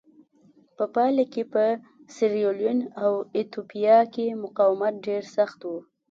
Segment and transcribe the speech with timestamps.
[0.77, 1.63] په پایله کې په
[2.15, 5.73] سیریلیون او ایتوپیا کې مقاومت ډېر سخت و.